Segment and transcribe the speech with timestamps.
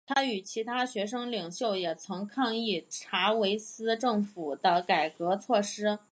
[0.05, 5.99] 他与其他学生领袖也曾抗议查韦斯政府的改革措施。